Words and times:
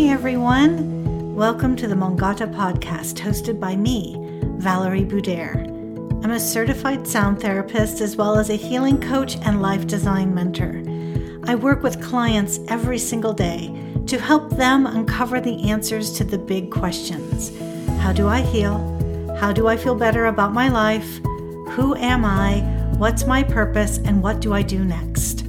Hey 0.00 0.08
everyone, 0.08 1.34
welcome 1.34 1.76
to 1.76 1.86
the 1.86 1.94
Mongata 1.94 2.46
podcast 2.46 3.16
hosted 3.16 3.60
by 3.60 3.76
me, 3.76 4.14
Valarie 4.56 5.06
Budayr. 5.06 5.66
I'm 6.24 6.30
a 6.30 6.40
certified 6.40 7.06
sound 7.06 7.38
therapist 7.38 8.00
as 8.00 8.16
well 8.16 8.38
as 8.38 8.48
a 8.48 8.56
healing 8.56 8.98
coach 8.98 9.36
and 9.42 9.60
life 9.60 9.86
design 9.86 10.34
mentor. 10.34 10.82
I 11.44 11.54
work 11.54 11.82
with 11.82 12.02
clients 12.02 12.60
every 12.68 12.96
single 12.96 13.34
day 13.34 13.78
to 14.06 14.18
help 14.18 14.56
them 14.56 14.86
uncover 14.86 15.38
the 15.38 15.68
answers 15.68 16.12
to 16.12 16.24
the 16.24 16.38
big 16.38 16.70
questions 16.70 17.52
How 18.00 18.14
do 18.14 18.26
I 18.26 18.40
heal? 18.40 18.78
How 19.38 19.52
do 19.52 19.68
I 19.68 19.76
feel 19.76 19.94
better 19.94 20.26
about 20.26 20.54
my 20.54 20.70
life? 20.70 21.18
Who 21.72 21.94
am 21.96 22.24
I? 22.24 22.60
What's 22.96 23.26
my 23.26 23.42
purpose? 23.42 23.98
And 23.98 24.22
what 24.22 24.40
do 24.40 24.54
I 24.54 24.62
do 24.62 24.82
next? 24.82 25.44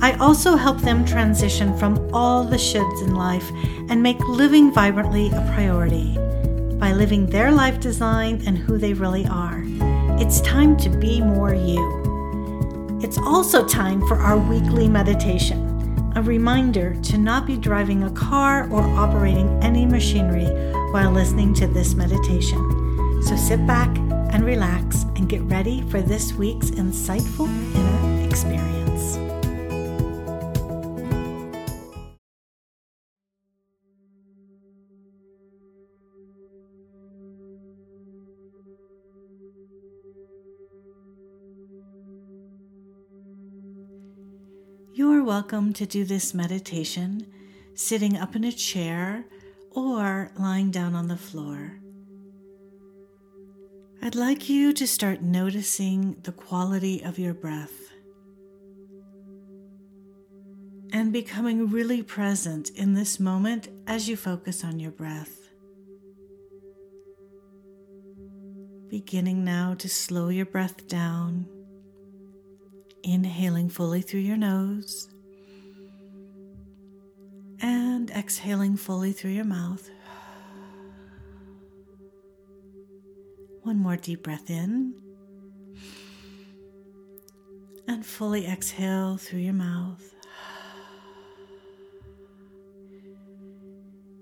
I 0.00 0.12
also 0.18 0.54
help 0.54 0.78
them 0.78 1.04
transition 1.04 1.76
from 1.76 2.08
all 2.14 2.44
the 2.44 2.56
shoulds 2.56 3.02
in 3.02 3.16
life 3.16 3.50
and 3.88 4.02
make 4.02 4.18
living 4.28 4.72
vibrantly 4.72 5.28
a 5.30 5.50
priority 5.54 6.16
by 6.78 6.92
living 6.92 7.26
their 7.26 7.50
life 7.50 7.80
design 7.80 8.42
and 8.46 8.56
who 8.56 8.78
they 8.78 8.94
really 8.94 9.26
are. 9.26 9.64
It's 10.20 10.40
time 10.40 10.76
to 10.78 10.88
be 10.88 11.20
more 11.20 11.54
you. 11.54 12.98
It's 13.02 13.18
also 13.18 13.66
time 13.66 14.06
for 14.06 14.16
our 14.16 14.38
weekly 14.38 14.88
meditation, 14.88 16.12
a 16.16 16.22
reminder 16.22 16.96
to 17.02 17.18
not 17.18 17.46
be 17.46 17.56
driving 17.56 18.04
a 18.04 18.10
car 18.10 18.68
or 18.70 18.82
operating 18.82 19.48
any 19.62 19.86
machinery 19.86 20.46
while 20.92 21.10
listening 21.10 21.54
to 21.54 21.66
this 21.66 21.94
meditation. 21.94 23.22
So 23.22 23.36
sit 23.36 23.66
back 23.66 23.96
and 24.32 24.44
relax 24.44 25.02
and 25.16 25.28
get 25.28 25.42
ready 25.42 25.82
for 25.90 26.00
this 26.00 26.32
week's 26.32 26.70
insightful 26.70 27.48
inner 27.74 28.28
experience. 28.28 28.87
Welcome 45.38 45.72
to 45.72 45.86
do 45.86 46.04
this 46.04 46.34
meditation 46.34 47.24
sitting 47.76 48.16
up 48.16 48.34
in 48.34 48.42
a 48.42 48.50
chair 48.50 49.24
or 49.70 50.32
lying 50.36 50.68
down 50.72 50.96
on 50.96 51.06
the 51.06 51.16
floor. 51.16 51.78
I'd 54.02 54.16
like 54.16 54.48
you 54.48 54.72
to 54.72 54.84
start 54.84 55.22
noticing 55.22 56.16
the 56.24 56.32
quality 56.32 57.04
of 57.04 57.20
your 57.20 57.34
breath 57.34 57.92
and 60.92 61.12
becoming 61.12 61.70
really 61.70 62.02
present 62.02 62.70
in 62.70 62.94
this 62.94 63.20
moment 63.20 63.68
as 63.86 64.08
you 64.08 64.16
focus 64.16 64.64
on 64.64 64.80
your 64.80 64.90
breath. 64.90 65.38
Beginning 68.88 69.44
now 69.44 69.74
to 69.74 69.88
slow 69.88 70.30
your 70.30 70.46
breath 70.46 70.88
down 70.88 71.46
inhaling 73.04 73.68
fully 73.68 74.02
through 74.02 74.18
your 74.18 74.36
nose 74.36 75.08
and 77.60 78.10
exhaling 78.10 78.76
fully 78.76 79.12
through 79.12 79.32
your 79.32 79.44
mouth. 79.44 79.90
One 83.62 83.78
more 83.78 83.96
deep 83.96 84.22
breath 84.22 84.48
in 84.48 84.94
and 87.86 88.04
fully 88.04 88.46
exhale 88.46 89.16
through 89.16 89.40
your 89.40 89.54
mouth. 89.54 90.14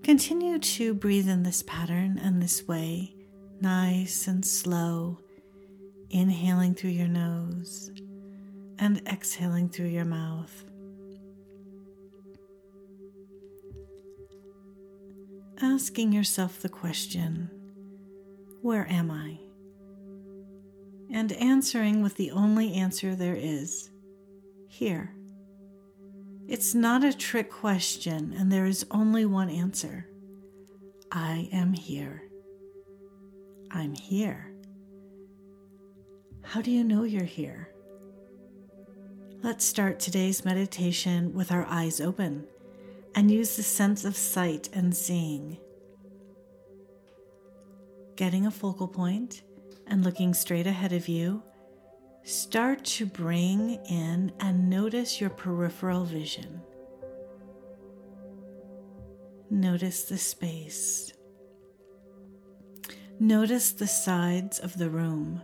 Continue 0.03 0.57
to 0.57 0.93
breathe 0.93 1.27
in 1.27 1.43
this 1.43 1.63
pattern 1.63 2.17
and 2.17 2.41
this 2.41 2.65
way, 2.65 3.13
nice 3.59 4.27
and 4.27 4.45
slow, 4.45 5.19
inhaling 6.09 6.73
through 6.75 6.91
your 6.91 7.09
nose 7.09 7.91
and 8.79 9.01
exhaling 9.05 9.67
through 9.67 9.87
your 9.87 10.05
mouth. 10.05 10.63
Asking 15.61 16.13
yourself 16.13 16.61
the 16.61 16.69
question, 16.69 17.49
Where 18.61 18.87
am 18.91 19.09
I? 19.09 19.39
And 21.11 21.31
answering 21.31 22.03
with 22.03 22.15
the 22.15 22.29
only 22.29 22.73
answer 22.73 23.15
there 23.15 23.35
is 23.35 23.89
here. 24.67 25.15
It's 26.47 26.75
not 26.75 27.03
a 27.03 27.11
trick 27.11 27.49
question, 27.49 28.35
and 28.37 28.51
there 28.51 28.67
is 28.67 28.85
only 28.91 29.25
one 29.25 29.49
answer 29.49 30.07
I 31.11 31.49
am 31.51 31.73
here. 31.73 32.21
I'm 33.71 33.95
here. 33.95 34.53
How 36.43 36.61
do 36.61 36.69
you 36.69 36.83
know 36.83 37.01
you're 37.01 37.23
here? 37.23 37.69
Let's 39.41 39.65
start 39.65 39.99
today's 39.99 40.45
meditation 40.45 41.33
with 41.33 41.51
our 41.51 41.65
eyes 41.65 41.99
open 41.99 42.45
and 43.17 43.31
use 43.31 43.55
the 43.57 43.63
sense 43.63 44.05
of 44.05 44.15
sight 44.15 44.69
and 44.73 44.95
seeing. 44.95 45.57
Getting 48.15 48.45
a 48.45 48.51
focal 48.51 48.87
point 48.87 49.41
and 49.87 50.03
looking 50.03 50.35
straight 50.35 50.67
ahead 50.67 50.93
of 50.93 51.07
you, 51.07 51.41
start 52.21 52.85
to 52.85 53.07
bring 53.07 53.79
in 53.89 54.31
and 54.39 54.69
notice 54.69 55.19
your 55.19 55.31
peripheral 55.31 56.05
vision. 56.05 56.61
Notice 59.49 60.03
the 60.03 60.19
space. 60.19 61.11
Notice 63.19 63.71
the 63.71 63.87
sides 63.87 64.59
of 64.59 64.77
the 64.77 64.91
room 64.91 65.41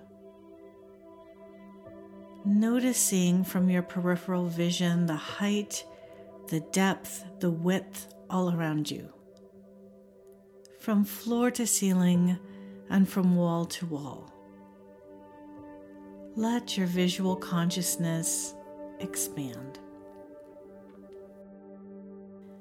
noticing 2.46 3.42
from 3.44 3.70
your 3.70 3.82
peripheral 3.82 4.48
vision 4.48 5.06
the 5.06 5.16
height, 5.16 5.86
the 6.48 6.60
depth, 6.72 7.24
the 7.40 7.52
width 7.52 8.14
all 8.30 8.54
around 8.54 8.90
you. 8.90 9.12
From 10.80 11.06
floor 11.06 11.52
to 11.52 11.66
ceiling 11.66 12.38
and 12.90 13.08
from 13.08 13.36
wall 13.36 13.66
to 13.66 13.86
wall. 13.86 14.32
Let 16.36 16.78
your 16.78 16.88
visual 16.88 17.36
consciousness 17.36 18.56
expand. 19.00 19.80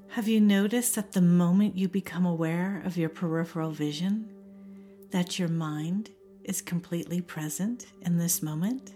Have 0.08 0.28
you 0.28 0.40
noticed 0.40 0.94
that 0.96 1.12
the 1.12 1.22
moment 1.22 1.76
you 1.76 1.88
become 1.88 2.26
aware 2.26 2.82
of 2.84 2.98
your 2.98 3.08
peripheral 3.08 3.70
vision, 3.70 4.28
that 5.10 5.38
your 5.38 5.48
mind 5.48 6.10
is 6.44 6.60
completely 6.60 7.22
present 7.22 7.86
in 8.02 8.18
this 8.18 8.42
moment? 8.42 8.92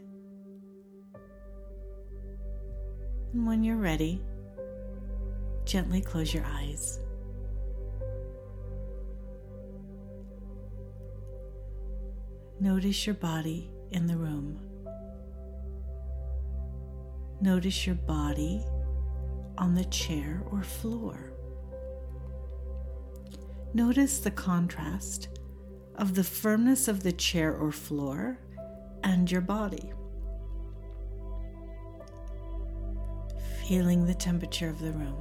And 3.33 3.47
when 3.47 3.65
you're 3.65 3.77
ready, 3.77 4.21
gently 5.66 6.00
close 6.00 6.32
your 6.32 6.44
eyes. 6.47 7.00
Notice 12.60 13.04
your 13.04 13.16
body 13.16 13.71
in 13.91 14.06
the 14.06 14.16
room. 14.16 14.59
Notice 17.41 17.87
your 17.87 17.97
body 17.97 18.65
on 19.59 19.75
the 19.75 19.84
chair 19.87 20.43
or 20.50 20.62
floor. 20.62 21.32
Notice 23.75 24.21
the 24.21 24.31
contrast 24.31 25.28
of 25.97 26.15
the 26.15 26.25
firmness 26.25 26.88
of 26.88 27.03
the 27.03 27.12
chair 27.12 27.55
or 27.55 27.72
floor 27.72 28.38
and 29.03 29.31
your 29.31 29.43
body. 29.43 29.93
feeling 33.66 34.06
the 34.06 34.15
temperature 34.15 34.69
of 34.69 34.78
the 34.78 34.93
room, 34.93 35.16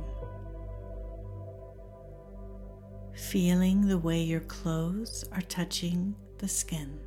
feeling 3.16 3.88
the 3.88 3.97
way 3.97 4.22
your 4.22 4.41
clothes 4.41 5.23
are 5.32 5.41
touching 5.41 6.14
the 6.38 6.47
skin, 6.47 7.00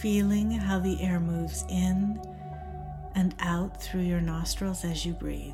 feeling 0.00 0.52
how 0.52 0.78
the 0.78 1.00
air 1.02 1.18
moves 1.18 1.64
in 1.68 2.20
and 3.16 3.34
out 3.40 3.82
through 3.82 4.02
your 4.02 4.20
nostrils 4.20 4.84
as 4.84 5.04
you 5.04 5.12
breathe. 5.12 5.52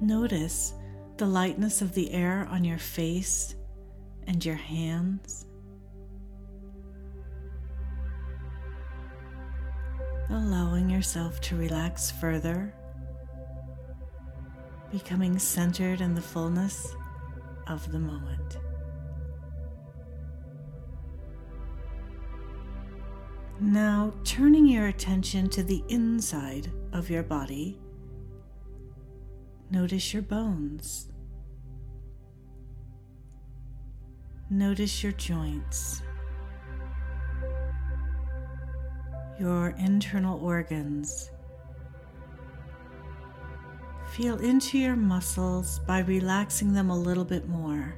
Notice 0.00 0.74
the 1.16 1.26
lightness 1.26 1.82
of 1.82 1.92
the 1.94 2.12
air 2.12 2.46
on 2.50 2.64
your 2.64 2.78
face 2.78 3.54
and 4.26 4.44
your 4.44 4.56
hands 4.56 5.46
allowing 10.30 10.90
yourself 10.90 11.40
to 11.42 11.56
relax 11.56 12.10
further, 12.10 12.74
becoming 14.90 15.38
centered 15.38 16.00
in 16.00 16.14
the 16.14 16.20
fullness 16.20 16.94
of 17.66 17.90
the 17.92 17.98
moment. 17.98 18.58
Now, 23.58 24.12
turning 24.24 24.66
your 24.66 24.88
attention 24.88 25.48
to 25.50 25.62
the 25.62 25.82
inside 25.88 26.70
of 26.92 27.08
your 27.08 27.22
body, 27.22 27.80
notice 29.70 30.12
your 30.12 30.22
bones. 30.22 31.08
Notice 34.50 35.02
your 35.02 35.12
joints, 35.12 36.02
your 39.38 39.74
internal 39.78 40.42
organs. 40.42 41.30
Feel 44.12 44.38
into 44.38 44.78
your 44.78 44.96
muscles 44.96 45.80
by 45.80 46.00
relaxing 46.00 46.72
them 46.72 46.90
a 46.90 46.98
little 46.98 47.24
bit 47.24 47.48
more. 47.48 47.94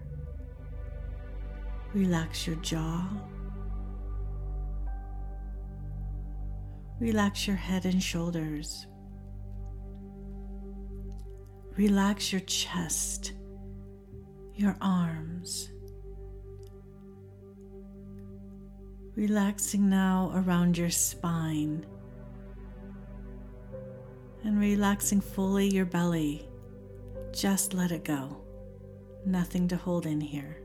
Relax 1.94 2.46
your 2.46 2.56
jaw. 2.56 3.08
Relax 7.00 7.46
your 7.46 7.56
head 7.56 7.84
and 7.84 8.02
shoulders. 8.02 8.86
Relax 11.76 12.32
your 12.32 12.40
chest, 12.40 13.34
your 14.54 14.76
arms. 14.80 15.70
Relaxing 19.18 19.90
now 19.90 20.30
around 20.32 20.78
your 20.78 20.90
spine 20.90 21.84
and 24.44 24.60
relaxing 24.60 25.20
fully 25.20 25.66
your 25.66 25.86
belly. 25.86 26.48
Just 27.32 27.74
let 27.74 27.90
it 27.90 28.04
go. 28.04 28.36
Nothing 29.26 29.66
to 29.66 29.76
hold 29.76 30.06
in 30.06 30.20
here. 30.20 30.58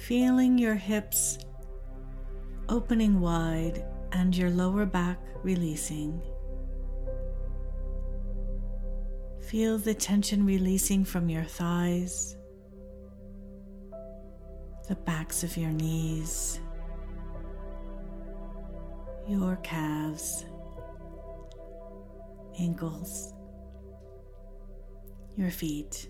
Feeling 0.00 0.58
your 0.58 0.74
hips 0.74 1.38
opening 2.68 3.20
wide 3.20 3.84
and 4.10 4.36
your 4.36 4.50
lower 4.50 4.86
back 4.86 5.20
releasing. 5.44 6.20
Feel 9.38 9.78
the 9.78 9.94
tension 9.94 10.44
releasing 10.44 11.04
from 11.04 11.28
your 11.28 11.44
thighs, 11.44 12.37
the 14.88 14.96
backs 14.96 15.44
of 15.44 15.56
your 15.56 15.70
knees, 15.70 16.60
your 19.28 19.56
calves, 19.62 20.46
ankles, 22.58 23.34
your 25.36 25.50
feet. 25.50 26.08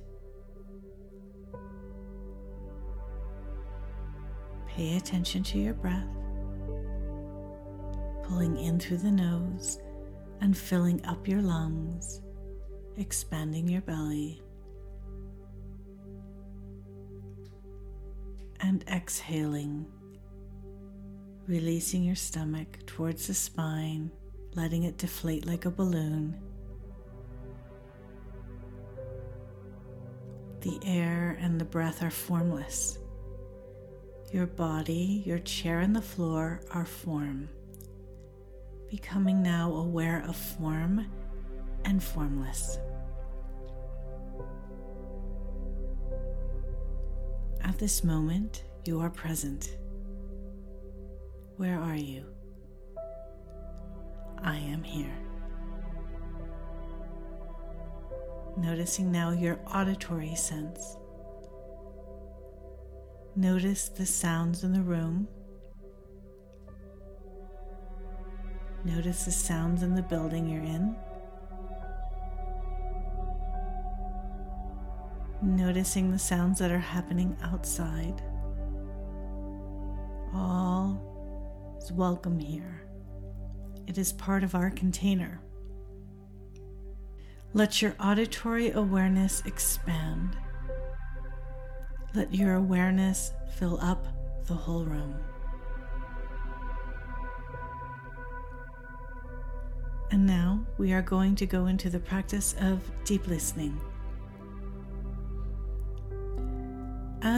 Pay 4.66 4.96
attention 4.96 5.42
to 5.42 5.58
your 5.58 5.74
breath 5.74 6.06
pulling 8.28 8.58
in 8.58 8.78
through 8.78 8.98
the 8.98 9.10
nose 9.10 9.80
and 10.40 10.56
filling 10.56 11.04
up 11.06 11.26
your 11.26 11.40
lungs, 11.40 12.20
expanding 12.96 13.66
your 13.66 13.80
belly. 13.80 14.42
And 18.68 18.84
exhaling, 18.86 19.86
releasing 21.46 22.04
your 22.04 22.16
stomach 22.16 22.84
towards 22.84 23.26
the 23.26 23.32
spine, 23.32 24.10
letting 24.56 24.82
it 24.82 24.98
deflate 24.98 25.46
like 25.46 25.64
a 25.64 25.70
balloon. 25.70 26.38
The 30.60 30.78
air 30.84 31.38
and 31.40 31.58
the 31.58 31.64
breath 31.64 32.02
are 32.02 32.10
formless. 32.10 32.98
Your 34.34 34.44
body, 34.44 35.22
your 35.24 35.38
chair, 35.38 35.80
and 35.80 35.96
the 35.96 36.02
floor 36.02 36.60
are 36.70 36.84
form 36.84 37.48
becoming 38.90 39.42
now 39.42 39.72
aware 39.72 40.24
of 40.26 40.36
form 40.36 41.06
and 41.84 42.02
formless. 42.02 42.78
At 47.68 47.78
this 47.78 48.02
moment, 48.02 48.64
you 48.86 48.98
are 49.00 49.10
present. 49.10 49.76
Where 51.58 51.78
are 51.78 51.96
you? 51.96 52.24
I 54.42 54.56
am 54.56 54.82
here. 54.82 55.16
Noticing 58.56 59.12
now 59.12 59.30
your 59.30 59.60
auditory 59.72 60.34
sense. 60.34 60.96
Notice 63.36 63.90
the 63.90 64.06
sounds 64.06 64.64
in 64.64 64.72
the 64.72 64.82
room 64.82 65.28
Notice 68.84 69.24
the 69.24 69.32
sounds 69.32 69.82
in 69.82 69.94
the 69.94 70.02
building 70.02 70.48
you're 70.48 70.62
in. 70.62 70.96
Noticing 75.48 76.10
the 76.10 76.18
sounds 76.18 76.58
that 76.58 76.70
are 76.70 76.78
happening 76.78 77.34
outside. 77.42 78.22
All 80.34 81.78
is 81.82 81.90
welcome 81.90 82.38
here. 82.38 82.82
It 83.86 83.96
is 83.96 84.12
part 84.12 84.44
of 84.44 84.54
our 84.54 84.70
container. 84.70 85.40
Let 87.54 87.80
your 87.80 87.96
auditory 87.98 88.72
awareness 88.72 89.42
expand. 89.46 90.36
Let 92.14 92.34
your 92.34 92.54
awareness 92.54 93.32
fill 93.56 93.80
up 93.80 94.06
the 94.46 94.54
whole 94.54 94.84
room. 94.84 95.16
And 100.10 100.26
now 100.26 100.66
we 100.76 100.92
are 100.92 101.02
going 101.02 101.36
to 101.36 101.46
go 101.46 101.66
into 101.66 101.88
the 101.88 102.00
practice 102.00 102.54
of 102.60 102.82
deep 103.04 103.26
listening. 103.26 103.80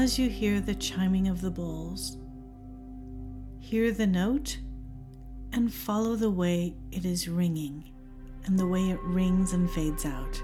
As 0.00 0.18
you 0.18 0.30
hear 0.30 0.62
the 0.62 0.74
chiming 0.76 1.28
of 1.28 1.42
the 1.42 1.50
bowls, 1.50 2.16
hear 3.58 3.92
the 3.92 4.06
note 4.06 4.58
and 5.52 5.70
follow 5.70 6.16
the 6.16 6.30
way 6.30 6.74
it 6.90 7.04
is 7.04 7.28
ringing 7.28 7.84
and 8.46 8.58
the 8.58 8.66
way 8.66 8.88
it 8.88 9.02
rings 9.02 9.52
and 9.52 9.70
fades 9.70 10.06
out. 10.06 10.42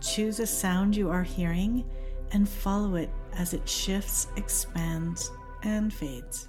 Choose 0.00 0.40
a 0.40 0.46
sound 0.46 0.96
you 0.96 1.08
are 1.08 1.22
hearing 1.22 1.84
and 2.32 2.48
follow 2.48 2.96
it 2.96 3.10
as 3.34 3.54
it 3.54 3.68
shifts, 3.68 4.26
expands, 4.34 5.30
and 5.62 5.94
fades. 5.94 6.48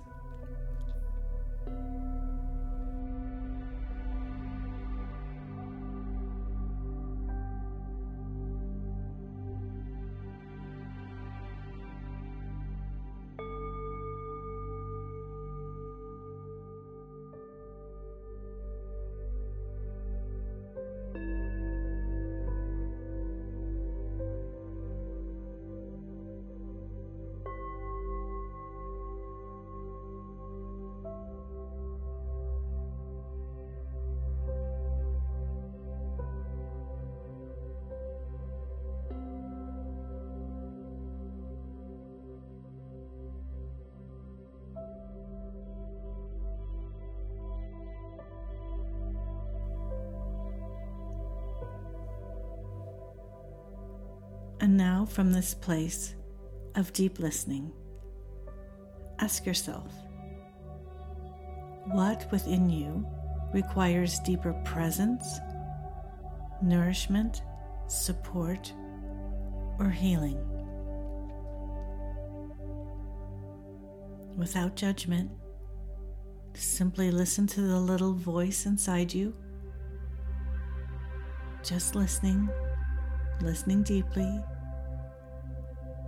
And 54.63 54.77
now, 54.77 55.05
from 55.05 55.33
this 55.33 55.53
place 55.53 56.15
of 56.75 56.93
deep 56.93 57.19
listening, 57.19 57.69
ask 59.19 59.45
yourself 59.45 59.91
what 61.87 62.31
within 62.31 62.69
you 62.69 63.05
requires 63.53 64.19
deeper 64.19 64.53
presence, 64.63 65.27
nourishment, 66.61 67.41
support, 67.87 68.71
or 69.79 69.89
healing? 69.89 70.37
Without 74.37 74.77
judgment, 74.77 75.29
simply 76.53 77.11
listen 77.11 77.47
to 77.47 77.59
the 77.59 77.81
little 77.81 78.13
voice 78.13 78.65
inside 78.65 79.13
you. 79.13 79.35
Just 81.63 81.95
listening, 81.95 82.47
listening 83.41 83.83
deeply 83.83 84.41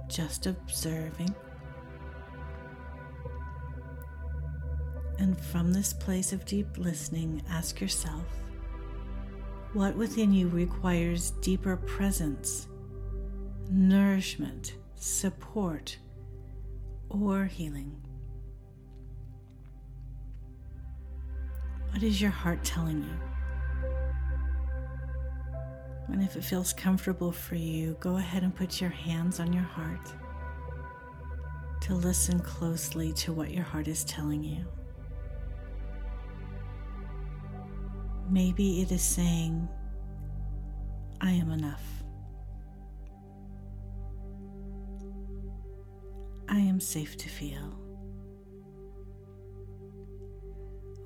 just 0.07 0.45
observing. 0.45 1.33
And 5.17 5.39
from 5.39 5.71
this 5.71 5.93
place 5.93 6.33
of 6.33 6.45
deep 6.45 6.77
listening, 6.77 7.41
ask 7.49 7.79
yourself 7.79 8.25
what 9.73 9.95
within 9.95 10.31
you 10.31 10.47
requires 10.47 11.31
deeper 11.41 11.75
presence, 11.75 12.67
nourishment, 13.69 14.75
support, 14.95 15.97
or 17.09 17.45
healing? 17.45 17.95
What 21.91 22.03
is 22.03 22.21
your 22.21 22.31
heart 22.31 22.63
telling 22.63 23.03
you? 23.03 23.34
And 26.07 26.21
if 26.23 26.35
it 26.35 26.43
feels 26.43 26.71
comfortable 26.71 27.31
for 27.31 27.55
you, 27.55 27.97
go 27.99 28.17
ahead 28.17 28.43
and 28.43 28.55
put 28.55 28.79
your 28.79 28.89
hands 28.89 29.39
on 29.39 29.51
your 29.51 29.63
heart 29.63 30.13
to 31.81 31.93
listen 31.93 32.39
closely 32.39 33.11
to 33.13 33.33
what 33.33 33.51
your 33.51 33.63
heart 33.63 33.87
is 33.87 34.03
telling 34.03 34.43
you. 34.43 34.65
Maybe 38.29 38.81
it 38.81 38.91
is 38.91 39.03
saying, 39.03 39.67
I 41.21 41.31
am 41.31 41.51
enough. 41.51 41.83
I 46.47 46.59
am 46.59 46.79
safe 46.79 47.17
to 47.17 47.29
feel. 47.29 47.79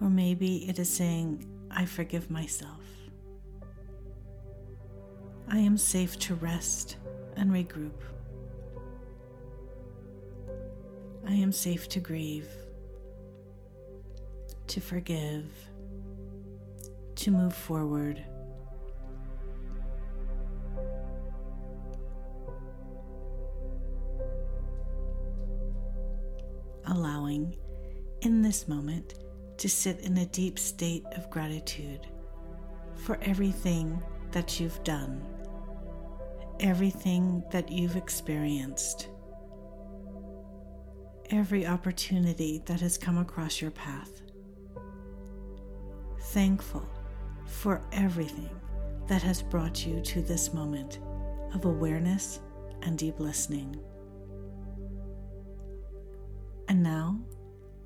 Or 0.01 0.09
maybe 0.09 0.69
it 0.69 0.79
is 0.79 0.89
saying, 0.89 1.45
I 1.71 1.85
forgive 1.85 2.29
myself. 2.29 2.83
I 5.51 5.57
am 5.57 5.77
safe 5.77 6.19
to 6.19 6.35
rest 6.35 6.97
and 7.35 7.49
regroup. 7.51 7.91
I 11.27 11.33
am 11.33 11.51
safe 11.51 11.89
to 11.89 11.99
grieve, 11.99 12.47
to 14.67 14.79
forgive, 14.79 15.45
to 17.15 17.31
move 17.31 17.55
forward. 17.55 18.23
Allowing 26.85 27.57
in 28.21 28.43
this 28.43 28.67
moment 28.67 29.15
to 29.57 29.67
sit 29.67 29.99
in 30.01 30.17
a 30.17 30.25
deep 30.27 30.59
state 30.59 31.05
of 31.15 31.29
gratitude 31.31 32.07
for 32.95 33.17
everything 33.23 34.01
that 34.31 34.59
you've 34.59 34.83
done, 34.83 35.23
everything 36.59 37.43
that 37.51 37.71
you've 37.71 37.95
experienced, 37.95 39.07
every 41.31 41.65
opportunity 41.65 42.61
that 42.65 42.81
has 42.81 42.97
come 42.97 43.17
across 43.17 43.61
your 43.61 43.71
path. 43.71 44.21
Thankful 46.19 46.87
for 47.45 47.81
everything 47.91 48.49
that 49.07 49.21
has 49.23 49.41
brought 49.41 49.85
you 49.85 50.01
to 50.01 50.21
this 50.21 50.53
moment 50.53 50.99
of 51.53 51.65
awareness 51.65 52.39
and 52.83 52.97
deep 52.97 53.19
listening. 53.19 53.75
And 56.67 56.83
now, 56.83 57.19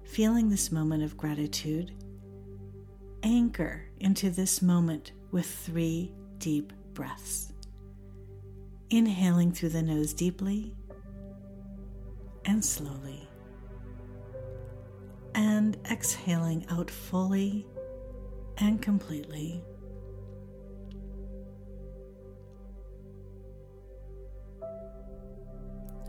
feeling 0.03 0.50
this 0.50 0.72
moment 0.72 1.03
of 1.03 1.15
gratitude, 1.15 1.94
anchor 3.24 3.86
into 4.00 4.30
this 4.30 4.62
moment 4.62 5.13
with 5.32 5.46
three 5.46 6.13
deep 6.39 6.74
breaths. 6.94 7.52
Inhaling 8.93 9.51
through 9.51 9.69
the 9.69 9.81
nose 9.81 10.13
deeply 10.13 10.71
and 12.45 12.63
slowly, 12.63 13.27
and 15.33 15.75
exhaling 15.89 16.63
out 16.69 16.91
fully 16.91 17.65
and 18.59 18.79
completely. 18.83 19.63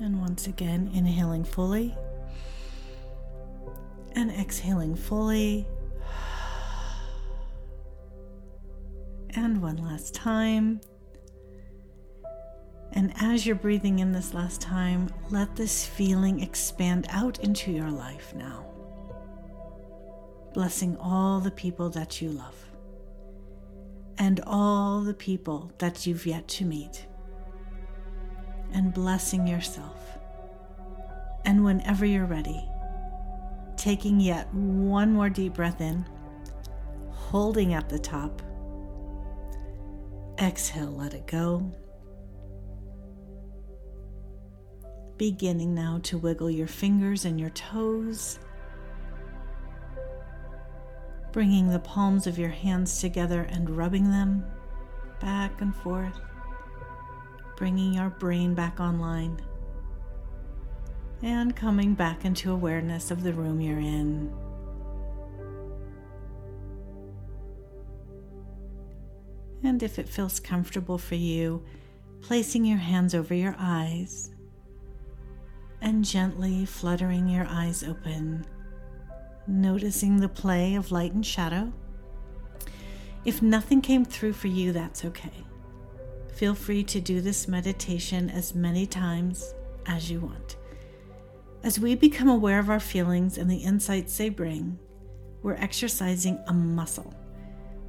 And 0.00 0.20
once 0.20 0.46
again, 0.46 0.90
inhaling 0.92 1.44
fully 1.44 1.96
and 4.14 4.30
exhaling 4.30 4.94
fully. 4.94 5.66
And 9.30 9.62
one 9.62 9.78
last 9.78 10.14
time. 10.14 10.82
And 12.94 13.12
as 13.20 13.44
you're 13.44 13.56
breathing 13.56 13.98
in 13.98 14.12
this 14.12 14.34
last 14.34 14.60
time, 14.60 15.10
let 15.30 15.56
this 15.56 15.84
feeling 15.84 16.40
expand 16.40 17.06
out 17.10 17.40
into 17.40 17.72
your 17.72 17.90
life 17.90 18.32
now. 18.36 18.64
Blessing 20.52 20.96
all 20.98 21.40
the 21.40 21.50
people 21.50 21.90
that 21.90 22.22
you 22.22 22.30
love 22.30 22.54
and 24.18 24.40
all 24.46 25.00
the 25.00 25.14
people 25.14 25.72
that 25.78 26.06
you've 26.06 26.24
yet 26.24 26.46
to 26.46 26.64
meet. 26.64 27.06
And 28.72 28.94
blessing 28.94 29.46
yourself. 29.48 30.18
And 31.44 31.64
whenever 31.64 32.06
you're 32.06 32.26
ready, 32.26 32.64
taking 33.76 34.20
yet 34.20 34.52
one 34.54 35.12
more 35.12 35.28
deep 35.28 35.54
breath 35.54 35.80
in, 35.80 36.06
holding 37.10 37.74
at 37.74 37.88
the 37.88 37.98
top. 37.98 38.40
Exhale, 40.38 40.92
let 40.92 41.12
it 41.14 41.26
go. 41.26 41.72
Beginning 45.16 45.74
now 45.74 46.00
to 46.04 46.18
wiggle 46.18 46.50
your 46.50 46.66
fingers 46.66 47.24
and 47.24 47.38
your 47.38 47.50
toes. 47.50 48.40
Bringing 51.30 51.70
the 51.70 51.78
palms 51.78 52.26
of 52.26 52.38
your 52.38 52.50
hands 52.50 53.00
together 53.00 53.42
and 53.42 53.70
rubbing 53.70 54.10
them 54.10 54.44
back 55.20 55.60
and 55.60 55.74
forth. 55.74 56.20
Bringing 57.56 57.94
your 57.94 58.10
brain 58.10 58.54
back 58.54 58.80
online 58.80 59.40
and 61.22 61.54
coming 61.54 61.94
back 61.94 62.24
into 62.24 62.52
awareness 62.52 63.12
of 63.12 63.22
the 63.22 63.32
room 63.32 63.60
you're 63.60 63.78
in. 63.78 64.32
And 69.62 69.82
if 69.82 69.98
it 69.98 70.08
feels 70.08 70.40
comfortable 70.40 70.98
for 70.98 71.14
you, 71.14 71.64
placing 72.20 72.64
your 72.64 72.78
hands 72.78 73.14
over 73.14 73.32
your 73.32 73.54
eyes 73.58 74.33
and 75.84 76.02
gently 76.02 76.64
fluttering 76.64 77.28
your 77.28 77.46
eyes 77.46 77.84
open, 77.84 78.44
noticing 79.46 80.16
the 80.16 80.28
play 80.28 80.74
of 80.74 80.90
light 80.90 81.12
and 81.12 81.24
shadow. 81.24 81.70
If 83.26 83.42
nothing 83.42 83.82
came 83.82 84.04
through 84.04 84.32
for 84.32 84.48
you, 84.48 84.72
that's 84.72 85.04
okay. 85.04 85.44
Feel 86.34 86.54
free 86.54 86.84
to 86.84 87.00
do 87.00 87.20
this 87.20 87.46
meditation 87.46 88.30
as 88.30 88.54
many 88.54 88.86
times 88.86 89.54
as 89.86 90.10
you 90.10 90.20
want. 90.20 90.56
As 91.62 91.78
we 91.78 91.94
become 91.94 92.28
aware 92.28 92.58
of 92.58 92.70
our 92.70 92.80
feelings 92.80 93.36
and 93.36 93.50
the 93.50 93.58
insights 93.58 94.16
they 94.16 94.30
bring, 94.30 94.78
we're 95.42 95.54
exercising 95.54 96.42
a 96.46 96.52
muscle. 96.54 97.14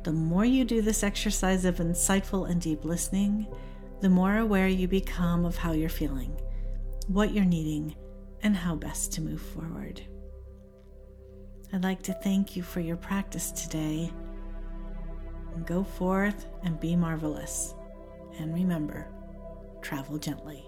The 0.04 0.12
more 0.12 0.46
you 0.46 0.66
do 0.66 0.82
this 0.82 1.02
exercise 1.02 1.64
of 1.64 1.78
insightful 1.78 2.50
and 2.50 2.60
deep 2.60 2.84
listening, 2.84 3.48
the 4.02 4.10
more 4.10 4.38
aware 4.38 4.68
you 4.68 4.90
become 4.90 5.46
of 5.46 5.56
how 5.56 5.72
you're 5.72 5.90
feeling, 5.90 6.38
what 7.08 7.34
you're 7.34 7.46
needing, 7.46 7.96
and 8.42 8.56
how 8.56 8.76
best 8.76 9.14
to 9.14 9.22
move 9.22 9.42
forward. 9.42 10.02
I'd 11.74 11.84
like 11.84 12.04
to 12.04 12.14
thank 12.14 12.56
you 12.56 12.64
for 12.64 12.80
your 12.80 12.98
practice 12.98 13.52
today. 13.52 14.12
Go 15.66 15.84
forth 15.84 16.46
and 16.64 16.80
be 16.80 16.96
marvelous. 16.96 17.74
And 18.40 18.54
remember, 18.54 19.08
travel 19.82 20.18
gently. 20.18 20.66